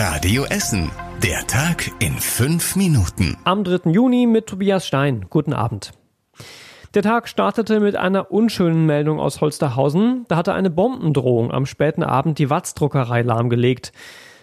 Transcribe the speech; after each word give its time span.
Radio 0.00 0.44
Essen. 0.44 0.92
Der 1.24 1.44
Tag 1.48 1.90
in 1.98 2.12
fünf 2.12 2.76
Minuten. 2.76 3.36
Am 3.42 3.64
3. 3.64 3.90
Juni 3.90 4.28
mit 4.28 4.46
Tobias 4.46 4.86
Stein. 4.86 5.26
Guten 5.28 5.52
Abend. 5.52 5.90
Der 6.94 7.02
Tag 7.02 7.28
startete 7.28 7.80
mit 7.80 7.96
einer 7.96 8.30
unschönen 8.30 8.86
Meldung 8.86 9.18
aus 9.18 9.40
Holsterhausen. 9.40 10.24
Da 10.28 10.36
hatte 10.36 10.54
eine 10.54 10.70
Bombendrohung 10.70 11.50
am 11.50 11.66
späten 11.66 12.04
Abend 12.04 12.38
die 12.38 12.48
Watz-Druckerei 12.48 13.22
lahmgelegt. 13.22 13.92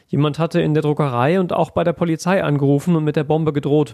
Jemand 0.07 0.39
hatte 0.39 0.59
in 0.59 0.73
der 0.73 0.83
Druckerei 0.83 1.39
und 1.39 1.53
auch 1.53 1.71
bei 1.71 1.85
der 1.85 1.93
Polizei 1.93 2.43
angerufen 2.43 2.97
und 2.97 3.05
mit 3.05 3.15
der 3.15 3.23
Bombe 3.23 3.53
gedroht. 3.53 3.93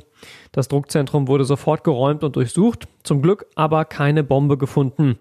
Das 0.52 0.68
Druckzentrum 0.68 1.28
wurde 1.28 1.46
sofort 1.46 1.84
geräumt 1.84 2.23
und 2.23 2.38
durchsucht, 2.38 2.88
zum 3.04 3.21
Glück 3.21 3.46
aber 3.54 3.86
keine 3.86 4.23
Bombe 4.23 4.57
gefunden. 4.57 5.20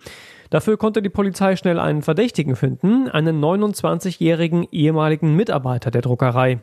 Dafür 0.50 0.76
konnte 0.76 1.00
die 1.00 1.08
Polizei 1.08 1.54
schnell 1.54 1.78
einen 1.78 2.02
Verdächtigen 2.02 2.56
finden, 2.56 3.08
einen 3.08 3.40
29-jährigen 3.42 4.66
ehemaligen 4.72 5.36
Mitarbeiter 5.36 5.92
der 5.92 6.02
Druckerei. 6.02 6.58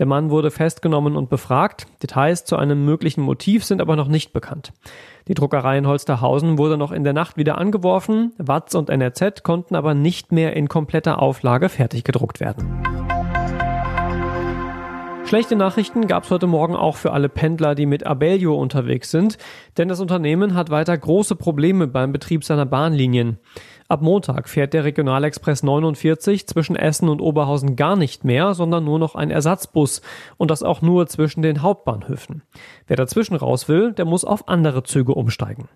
Der 0.00 0.06
Mann 0.06 0.30
wurde 0.30 0.50
festgenommen 0.50 1.16
und 1.16 1.30
befragt. 1.30 1.86
Details 2.02 2.44
zu 2.44 2.56
einem 2.56 2.84
möglichen 2.84 3.20
Motiv 3.20 3.64
sind 3.64 3.80
aber 3.80 3.94
noch 3.94 4.08
nicht 4.08 4.32
bekannt. 4.32 4.72
Die 5.28 5.34
Druckerei 5.34 5.78
in 5.78 5.86
Holsterhausen 5.86 6.58
wurde 6.58 6.76
noch 6.76 6.90
in 6.90 7.04
der 7.04 7.12
Nacht 7.12 7.36
wieder 7.36 7.58
angeworfen. 7.58 8.32
Watz 8.38 8.74
und 8.74 8.90
NRZ 8.90 9.44
konnten 9.44 9.76
aber 9.76 9.94
nicht 9.94 10.32
mehr 10.32 10.56
in 10.56 10.68
kompletter 10.68 11.22
Auflage 11.22 11.68
fertig 11.68 12.02
gedruckt 12.02 12.40
werden. 12.40 12.89
Schlechte 15.30 15.54
Nachrichten 15.54 16.08
gab 16.08 16.24
es 16.24 16.30
heute 16.32 16.48
Morgen 16.48 16.74
auch 16.74 16.96
für 16.96 17.12
alle 17.12 17.28
Pendler, 17.28 17.76
die 17.76 17.86
mit 17.86 18.04
Abellio 18.04 18.56
unterwegs 18.56 19.12
sind, 19.12 19.38
denn 19.78 19.86
das 19.86 20.00
Unternehmen 20.00 20.54
hat 20.54 20.70
weiter 20.70 20.98
große 20.98 21.36
Probleme 21.36 21.86
beim 21.86 22.10
Betrieb 22.10 22.42
seiner 22.42 22.66
Bahnlinien. 22.66 23.38
Ab 23.86 24.02
Montag 24.02 24.48
fährt 24.48 24.74
der 24.74 24.82
Regionalexpress 24.82 25.62
49 25.62 26.48
zwischen 26.48 26.74
Essen 26.74 27.08
und 27.08 27.20
Oberhausen 27.20 27.76
gar 27.76 27.94
nicht 27.94 28.24
mehr, 28.24 28.54
sondern 28.54 28.82
nur 28.82 28.98
noch 28.98 29.14
ein 29.14 29.30
Ersatzbus 29.30 30.02
und 30.36 30.50
das 30.50 30.64
auch 30.64 30.82
nur 30.82 31.06
zwischen 31.06 31.42
den 31.42 31.62
Hauptbahnhöfen. 31.62 32.42
Wer 32.88 32.96
dazwischen 32.96 33.36
raus 33.36 33.68
will, 33.68 33.92
der 33.92 34.06
muss 34.06 34.24
auf 34.24 34.48
andere 34.48 34.82
Züge 34.82 35.14
umsteigen. 35.14 35.68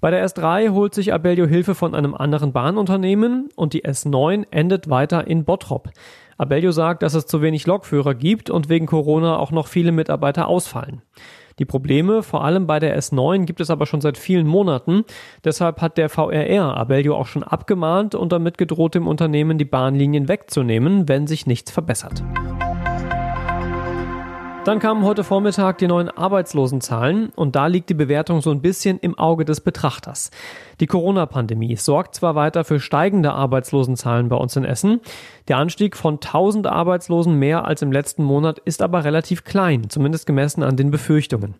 Bei 0.00 0.12
der 0.12 0.24
S3 0.24 0.70
holt 0.70 0.94
sich 0.94 1.12
Abellio 1.12 1.46
Hilfe 1.46 1.74
von 1.74 1.94
einem 1.94 2.14
anderen 2.14 2.52
Bahnunternehmen 2.52 3.48
und 3.56 3.72
die 3.72 3.84
S9 3.84 4.46
endet 4.52 4.88
weiter 4.88 5.26
in 5.26 5.44
Bottrop. 5.44 5.90
Abellio 6.36 6.70
sagt, 6.70 7.02
dass 7.02 7.14
es 7.14 7.26
zu 7.26 7.42
wenig 7.42 7.66
Lokführer 7.66 8.14
gibt 8.14 8.48
und 8.48 8.68
wegen 8.68 8.86
Corona 8.86 9.38
auch 9.38 9.50
noch 9.50 9.66
viele 9.66 9.90
Mitarbeiter 9.90 10.46
ausfallen. 10.46 11.02
Die 11.58 11.64
Probleme, 11.64 12.22
vor 12.22 12.44
allem 12.44 12.68
bei 12.68 12.78
der 12.78 12.96
S9, 12.96 13.44
gibt 13.44 13.60
es 13.60 13.70
aber 13.70 13.86
schon 13.86 14.00
seit 14.00 14.16
vielen 14.16 14.46
Monaten. 14.46 15.02
Deshalb 15.42 15.80
hat 15.80 15.98
der 15.98 16.08
VRR 16.08 16.76
Abellio 16.76 17.16
auch 17.16 17.26
schon 17.26 17.42
abgemahnt 17.42 18.14
und 18.14 18.30
damit 18.30 18.56
gedroht, 18.56 18.94
dem 18.94 19.08
Unternehmen 19.08 19.58
die 19.58 19.64
Bahnlinien 19.64 20.28
wegzunehmen, 20.28 21.08
wenn 21.08 21.26
sich 21.26 21.46
nichts 21.46 21.72
verbessert. 21.72 22.22
Dann 24.64 24.80
kamen 24.80 25.04
heute 25.04 25.24
Vormittag 25.24 25.78
die 25.78 25.86
neuen 25.86 26.10
Arbeitslosenzahlen 26.10 27.30
und 27.30 27.56
da 27.56 27.68
liegt 27.68 27.88
die 27.88 27.94
Bewertung 27.94 28.42
so 28.42 28.50
ein 28.50 28.60
bisschen 28.60 28.98
im 28.98 29.18
Auge 29.18 29.46
des 29.46 29.60
Betrachters. 29.60 30.30
Die 30.80 30.86
Corona-Pandemie 30.86 31.76
sorgt 31.76 32.16
zwar 32.16 32.34
weiter 32.34 32.64
für 32.64 32.78
steigende 32.78 33.32
Arbeitslosenzahlen 33.32 34.28
bei 34.28 34.36
uns 34.36 34.56
in 34.56 34.64
Essen, 34.64 35.00
der 35.46 35.56
Anstieg 35.56 35.96
von 35.96 36.14
1000 36.16 36.66
Arbeitslosen 36.66 37.38
mehr 37.38 37.64
als 37.64 37.80
im 37.80 37.92
letzten 37.92 38.24
Monat 38.24 38.58
ist 38.58 38.82
aber 38.82 39.04
relativ 39.04 39.44
klein, 39.44 39.88
zumindest 39.88 40.26
gemessen 40.26 40.62
an 40.62 40.76
den 40.76 40.90
Befürchtungen. 40.90 41.54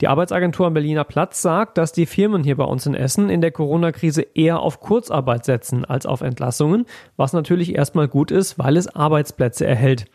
Die 0.00 0.08
Arbeitsagentur 0.08 0.66
am 0.66 0.74
Berliner 0.74 1.04
Platz 1.04 1.40
sagt, 1.40 1.78
dass 1.78 1.92
die 1.92 2.06
Firmen 2.06 2.42
hier 2.42 2.56
bei 2.56 2.64
uns 2.64 2.84
in 2.84 2.94
Essen 2.94 3.30
in 3.30 3.40
der 3.40 3.52
Corona-Krise 3.52 4.22
eher 4.34 4.60
auf 4.60 4.80
Kurzarbeit 4.80 5.44
setzen 5.44 5.84
als 5.84 6.04
auf 6.04 6.20
Entlassungen, 6.20 6.86
was 7.16 7.32
natürlich 7.32 7.74
erstmal 7.74 8.08
gut 8.08 8.30
ist, 8.30 8.58
weil 8.58 8.76
es 8.76 8.94
Arbeitsplätze 8.94 9.64
erhält. 9.64 10.06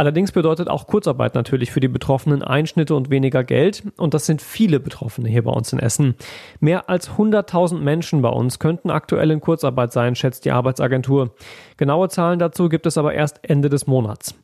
Allerdings 0.00 0.32
bedeutet 0.32 0.70
auch 0.70 0.86
Kurzarbeit 0.86 1.34
natürlich 1.34 1.72
für 1.72 1.80
die 1.80 1.86
Betroffenen 1.86 2.42
Einschnitte 2.42 2.94
und 2.94 3.10
weniger 3.10 3.44
Geld. 3.44 3.82
Und 3.98 4.14
das 4.14 4.24
sind 4.24 4.40
viele 4.40 4.80
Betroffene 4.80 5.28
hier 5.28 5.44
bei 5.44 5.50
uns 5.50 5.74
in 5.74 5.78
Essen. 5.78 6.14
Mehr 6.58 6.88
als 6.88 7.10
100.000 7.10 7.80
Menschen 7.80 8.22
bei 8.22 8.30
uns 8.30 8.58
könnten 8.58 8.88
aktuell 8.88 9.30
in 9.30 9.42
Kurzarbeit 9.42 9.92
sein, 9.92 10.14
schätzt 10.14 10.46
die 10.46 10.52
Arbeitsagentur. 10.52 11.34
Genaue 11.76 12.08
Zahlen 12.08 12.38
dazu 12.38 12.70
gibt 12.70 12.86
es 12.86 12.96
aber 12.96 13.12
erst 13.12 13.40
Ende 13.42 13.68
des 13.68 13.86
Monats. 13.86 14.34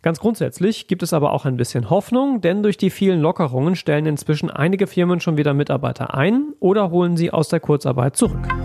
Ganz 0.00 0.18
grundsätzlich 0.18 0.88
gibt 0.88 1.02
es 1.02 1.12
aber 1.12 1.34
auch 1.34 1.44
ein 1.44 1.58
bisschen 1.58 1.90
Hoffnung, 1.90 2.40
denn 2.40 2.62
durch 2.62 2.78
die 2.78 2.88
vielen 2.88 3.20
Lockerungen 3.20 3.76
stellen 3.76 4.06
inzwischen 4.06 4.50
einige 4.50 4.86
Firmen 4.86 5.20
schon 5.20 5.36
wieder 5.36 5.52
Mitarbeiter 5.52 6.14
ein 6.14 6.54
oder 6.58 6.90
holen 6.90 7.18
sie 7.18 7.30
aus 7.30 7.50
der 7.50 7.60
Kurzarbeit 7.60 8.16
zurück. 8.16 8.61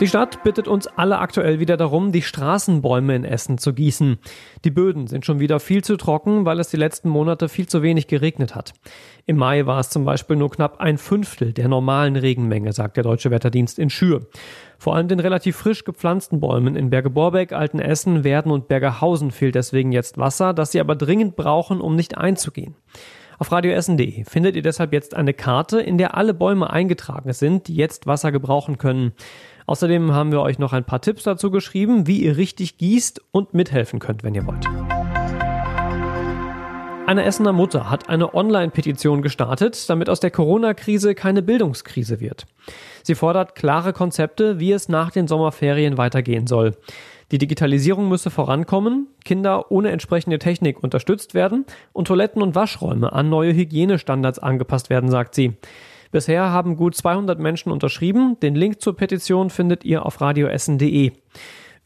Die 0.00 0.08
Stadt 0.08 0.42
bittet 0.42 0.66
uns 0.66 0.88
alle 0.88 1.18
aktuell 1.18 1.60
wieder 1.60 1.76
darum, 1.76 2.10
die 2.10 2.22
Straßenbäume 2.22 3.14
in 3.14 3.24
Essen 3.24 3.58
zu 3.58 3.72
gießen. 3.72 4.18
Die 4.64 4.72
Böden 4.72 5.06
sind 5.06 5.24
schon 5.24 5.38
wieder 5.38 5.60
viel 5.60 5.84
zu 5.84 5.96
trocken, 5.96 6.44
weil 6.44 6.58
es 6.58 6.68
die 6.68 6.76
letzten 6.76 7.08
Monate 7.08 7.48
viel 7.48 7.68
zu 7.68 7.80
wenig 7.80 8.08
geregnet 8.08 8.56
hat. 8.56 8.72
Im 9.24 9.36
Mai 9.36 9.66
war 9.66 9.78
es 9.78 9.90
zum 9.90 10.04
Beispiel 10.04 10.34
nur 10.34 10.50
knapp 10.50 10.80
ein 10.80 10.98
Fünftel 10.98 11.52
der 11.52 11.68
normalen 11.68 12.16
Regenmenge, 12.16 12.72
sagt 12.72 12.96
der 12.96 13.04
Deutsche 13.04 13.30
Wetterdienst 13.30 13.78
in 13.78 13.88
Schür. 13.88 14.26
Vor 14.78 14.96
allem 14.96 15.06
den 15.06 15.20
relativ 15.20 15.56
frisch 15.56 15.84
gepflanzten 15.84 16.40
Bäumen 16.40 16.74
in 16.74 16.90
Berge 16.90 17.10
Borbeck, 17.10 17.52
Altenessen, 17.52 18.24
Werden 18.24 18.50
und 18.50 18.66
Bergerhausen 18.66 19.30
fehlt 19.30 19.54
deswegen 19.54 19.92
jetzt 19.92 20.18
Wasser, 20.18 20.54
das 20.54 20.72
sie 20.72 20.80
aber 20.80 20.96
dringend 20.96 21.36
brauchen, 21.36 21.80
um 21.80 21.94
nicht 21.94 22.18
einzugehen. 22.18 22.74
Auf 23.38 23.50
radioessen.de 23.50 24.24
findet 24.24 24.56
ihr 24.56 24.62
deshalb 24.62 24.92
jetzt 24.92 25.14
eine 25.14 25.34
Karte, 25.34 25.80
in 25.80 25.98
der 25.98 26.16
alle 26.16 26.34
Bäume 26.34 26.70
eingetragen 26.70 27.32
sind, 27.32 27.68
die 27.68 27.74
jetzt 27.74 28.06
Wasser 28.06 28.32
gebrauchen 28.32 28.78
können. 28.78 29.12
Außerdem 29.66 30.12
haben 30.12 30.30
wir 30.30 30.40
euch 30.40 30.58
noch 30.58 30.72
ein 30.72 30.84
paar 30.84 31.00
Tipps 31.00 31.22
dazu 31.24 31.50
geschrieben, 31.50 32.06
wie 32.06 32.22
ihr 32.22 32.36
richtig 32.36 32.78
gießt 32.78 33.22
und 33.32 33.54
mithelfen 33.54 33.98
könnt, 33.98 34.22
wenn 34.22 34.34
ihr 34.34 34.46
wollt. 34.46 34.66
Eine 37.06 37.24
Essener 37.24 37.52
Mutter 37.52 37.90
hat 37.90 38.08
eine 38.08 38.32
Online-Petition 38.32 39.20
gestartet, 39.20 39.90
damit 39.90 40.08
aus 40.08 40.20
der 40.20 40.30
Corona-Krise 40.30 41.14
keine 41.14 41.42
Bildungskrise 41.42 42.18
wird. 42.18 42.46
Sie 43.02 43.14
fordert 43.14 43.54
klare 43.54 43.92
Konzepte, 43.92 44.58
wie 44.58 44.72
es 44.72 44.88
nach 44.88 45.10
den 45.10 45.28
Sommerferien 45.28 45.98
weitergehen 45.98 46.46
soll. 46.46 46.72
Die 47.30 47.38
Digitalisierung 47.38 48.08
müsse 48.08 48.30
vorankommen, 48.30 49.08
Kinder 49.24 49.70
ohne 49.70 49.90
entsprechende 49.90 50.38
Technik 50.38 50.82
unterstützt 50.82 51.34
werden 51.34 51.64
und 51.92 52.08
Toiletten 52.08 52.42
und 52.42 52.54
Waschräume 52.54 53.12
an 53.12 53.28
neue 53.28 53.54
Hygienestandards 53.54 54.38
angepasst 54.38 54.90
werden, 54.90 55.10
sagt 55.10 55.34
sie. 55.34 55.54
Bisher 56.12 56.50
haben 56.50 56.76
gut 56.76 56.94
200 56.94 57.40
Menschen 57.40 57.72
unterschrieben. 57.72 58.38
Den 58.40 58.54
Link 58.54 58.80
zur 58.80 58.94
Petition 58.96 59.50
findet 59.50 59.84
ihr 59.84 60.06
auf 60.06 60.20
radioessen.de. 60.20 61.12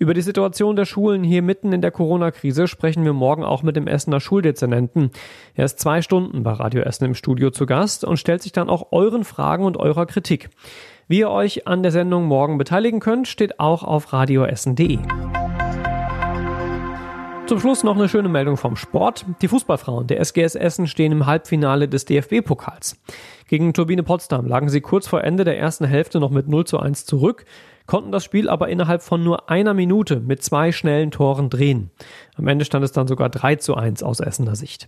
Über 0.00 0.14
die 0.14 0.22
Situation 0.22 0.76
der 0.76 0.84
Schulen 0.84 1.24
hier 1.24 1.42
mitten 1.42 1.72
in 1.72 1.82
der 1.82 1.90
Corona-Krise 1.90 2.68
sprechen 2.68 3.04
wir 3.04 3.12
morgen 3.12 3.42
auch 3.42 3.64
mit 3.64 3.74
dem 3.74 3.88
Essener 3.88 4.20
Schuldezernenten. 4.20 5.10
Er 5.54 5.64
ist 5.64 5.80
zwei 5.80 6.02
Stunden 6.02 6.44
bei 6.44 6.52
Radio 6.52 6.82
Essen 6.82 7.04
im 7.04 7.14
Studio 7.16 7.50
zu 7.50 7.66
Gast 7.66 8.04
und 8.04 8.16
stellt 8.16 8.42
sich 8.42 8.52
dann 8.52 8.70
auch 8.70 8.92
euren 8.92 9.24
Fragen 9.24 9.64
und 9.64 9.76
eurer 9.76 10.06
Kritik. 10.06 10.50
Wie 11.08 11.18
ihr 11.18 11.30
euch 11.30 11.66
an 11.66 11.82
der 11.82 11.90
Sendung 11.90 12.26
morgen 12.26 12.58
beteiligen 12.58 13.00
könnt, 13.00 13.26
steht 13.26 13.58
auch 13.58 13.82
auf 13.82 14.12
radioessen.de. 14.12 15.00
Zum 17.48 17.58
Schluss 17.58 17.82
noch 17.82 17.96
eine 17.96 18.08
schöne 18.08 18.28
Meldung 18.28 18.56
vom 18.56 18.76
Sport. 18.76 19.24
Die 19.40 19.48
Fußballfrauen 19.48 20.06
der 20.06 20.20
SGS 20.20 20.54
Essen 20.54 20.86
stehen 20.86 21.10
im 21.10 21.26
Halbfinale 21.26 21.88
des 21.88 22.04
DFB-Pokals. 22.04 23.00
Gegen 23.48 23.72
Turbine 23.72 24.02
Potsdam 24.04 24.46
lagen 24.46 24.68
sie 24.68 24.82
kurz 24.82 25.08
vor 25.08 25.24
Ende 25.24 25.44
der 25.44 25.58
ersten 25.58 25.86
Hälfte 25.86 26.20
noch 26.20 26.30
mit 26.30 26.46
0 26.46 26.66
zu 26.66 26.78
1 26.78 27.06
zurück 27.06 27.46
konnten 27.88 28.12
das 28.12 28.22
Spiel 28.22 28.48
aber 28.48 28.68
innerhalb 28.68 29.02
von 29.02 29.24
nur 29.24 29.50
einer 29.50 29.74
Minute 29.74 30.20
mit 30.20 30.42
zwei 30.44 30.70
schnellen 30.70 31.10
Toren 31.10 31.50
drehen. 31.50 31.90
Am 32.36 32.46
Ende 32.46 32.64
stand 32.64 32.84
es 32.84 32.92
dann 32.92 33.08
sogar 33.08 33.30
3 33.30 33.56
zu 33.56 33.74
1 33.74 34.04
aus 34.04 34.20
Essener 34.20 34.54
Sicht. 34.54 34.86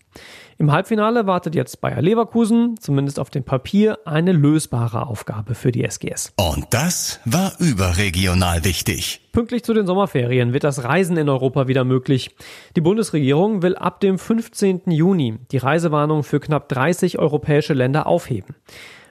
Im 0.58 0.70
Halbfinale 0.70 1.26
wartet 1.26 1.56
jetzt 1.56 1.80
Bayer 1.80 2.02
Leverkusen, 2.02 2.76
zumindest 2.78 3.18
auf 3.18 3.30
dem 3.30 3.42
Papier, 3.42 3.98
eine 4.04 4.32
lösbare 4.32 5.06
Aufgabe 5.06 5.56
für 5.56 5.72
die 5.72 5.82
SGS. 5.82 6.32
Und 6.36 6.66
das 6.70 7.18
war 7.24 7.54
überregional 7.58 8.64
wichtig. 8.64 9.22
Pünktlich 9.32 9.64
zu 9.64 9.72
den 9.72 9.86
Sommerferien 9.86 10.52
wird 10.52 10.64
das 10.64 10.84
Reisen 10.84 11.16
in 11.16 11.28
Europa 11.28 11.66
wieder 11.66 11.84
möglich. 11.84 12.36
Die 12.76 12.82
Bundesregierung 12.82 13.62
will 13.62 13.76
ab 13.76 14.00
dem 14.00 14.18
15. 14.18 14.82
Juni 14.86 15.38
die 15.50 15.58
Reisewarnung 15.58 16.22
für 16.22 16.38
knapp 16.38 16.68
30 16.68 17.18
europäische 17.18 17.72
Länder 17.72 18.06
aufheben. 18.06 18.54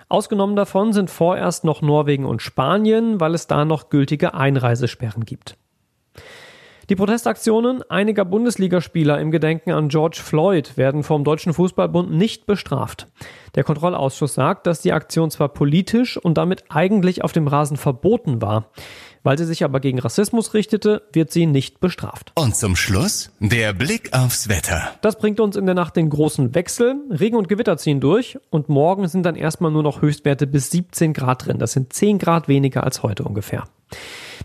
Ausgenommen 0.10 0.56
davon 0.56 0.92
sind 0.92 1.12
vorerst 1.12 1.64
noch 1.64 1.84
Norwegen 1.84 2.26
und 2.26 2.42
Spanien, 2.42 3.20
weil 3.20 3.36
es 3.36 3.46
da 3.46 3.64
noch 3.64 3.90
gültige 3.90 4.34
Einreisesperren 4.34 5.24
gibt. 5.24 5.56
Die 6.90 6.96
Protestaktionen 6.96 7.84
einiger 7.92 8.26
Bundesligaspieler 8.26 9.20
im 9.22 9.30
Gedenken 9.30 9.72
an 9.72 9.90
George 9.90 10.22
Floyd 10.24 10.76
werden 10.76 11.04
vom 11.04 11.24
Deutschen 11.24 11.54
Fußballbund 11.54 12.12
nicht 12.12 12.48
bestraft. 12.48 13.06
Der 13.54 13.64
Kontrollausschuss 13.64 14.34
sagt, 14.34 14.66
dass 14.66 14.82
die 14.82 14.94
Aktion 14.94 15.30
zwar 15.30 15.50
politisch 15.50 16.18
und 16.18 16.40
damit 16.40 16.64
eigentlich 16.70 17.24
auf 17.24 17.32
dem 17.32 17.48
Rasen 17.48 17.78
verboten 17.78 18.42
war. 18.42 18.72
Weil 19.24 19.38
sie 19.38 19.46
sich 19.46 19.64
aber 19.64 19.80
gegen 19.80 20.00
Rassismus 20.00 20.54
richtete, 20.54 21.02
wird 21.12 21.32
sie 21.32 21.46
nicht 21.46 21.80
bestraft. 21.80 22.32
Und 22.36 22.56
zum 22.56 22.76
Schluss 22.76 23.32
der 23.40 23.74
Blick 23.74 24.14
aufs 24.14 24.50
Wetter. 24.50 24.92
Das 25.02 25.18
bringt 25.18 25.40
uns 25.40 25.56
in 25.56 25.66
der 25.66 25.76
Nacht 25.76 25.96
den 25.96 26.10
großen 26.10 26.56
Wechsel. 26.56 26.96
Regen 27.10 27.36
und 27.36 27.50
Gewitter 27.50 27.78
ziehen 27.78 28.00
durch 28.00 28.38
und 28.50 28.70
morgen 28.70 29.08
sind 29.08 29.24
dann 29.24 29.36
erstmal 29.36 29.72
nur 29.72 29.84
noch 29.84 30.02
Höchstwerte 30.02 30.48
bis 30.48 30.72
17 30.72 31.14
Grad 31.14 31.46
drin. 31.46 31.60
Das 31.60 31.74
sind 31.74 31.92
10 31.92 32.18
Grad 32.18 32.48
weniger 32.48 32.84
als 32.84 33.04
heute 33.04 33.24
ungefähr. 33.24 33.66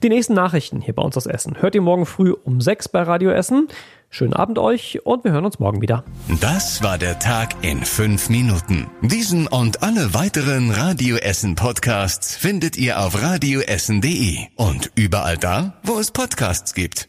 Die 0.02 0.08
nächsten 0.08 0.34
Nachrichten 0.34 0.80
hier 0.80 0.94
bei 0.94 1.02
uns 1.02 1.16
aus 1.16 1.26
Essen 1.26 1.60
hört 1.60 1.74
ihr 1.74 1.82
morgen 1.82 2.06
früh 2.06 2.32
um 2.32 2.60
sechs 2.60 2.88
bei 2.88 3.02
Radio 3.02 3.30
Essen. 3.30 3.68
Schönen 4.10 4.32
Abend 4.32 4.58
euch 4.58 5.00
und 5.04 5.24
wir 5.24 5.32
hören 5.32 5.44
uns 5.44 5.58
morgen 5.58 5.82
wieder. 5.82 6.04
Das 6.40 6.82
war 6.82 6.98
der 6.98 7.18
Tag 7.18 7.56
in 7.62 7.84
fünf 7.84 8.28
Minuten. 8.28 8.86
Diesen 9.02 9.48
und 9.48 9.82
alle 9.82 10.14
weiteren 10.14 10.70
Radio 10.70 11.16
Essen 11.16 11.56
Podcasts 11.56 12.36
findet 12.36 12.76
ihr 12.76 13.00
auf 13.00 13.20
radioessen.de 13.20 14.38
und 14.56 14.92
überall 14.94 15.36
da, 15.36 15.74
wo 15.82 15.98
es 15.98 16.12
Podcasts 16.12 16.74
gibt. 16.74 17.08